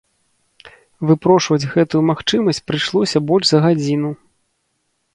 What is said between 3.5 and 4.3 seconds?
за гадзіну.